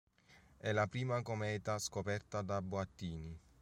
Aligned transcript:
È 0.57 0.71
la 0.71 0.87
prima 0.87 1.21
cometa 1.21 1.77
scoperta 1.77 2.41
da 2.41 2.59
Boattini. 2.63 3.37